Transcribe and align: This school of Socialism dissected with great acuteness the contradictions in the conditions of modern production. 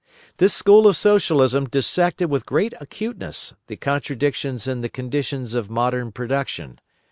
This 0.37 0.51
school 0.55 0.87
of 0.87 0.97
Socialism 0.97 1.69
dissected 1.69 2.27
with 2.27 2.47
great 2.47 2.73
acuteness 2.81 3.53
the 3.67 3.75
contradictions 3.77 4.67
in 4.67 4.81
the 4.81 4.89
conditions 4.89 5.53
of 5.53 5.69
modern 5.69 6.11
production. 6.11 6.79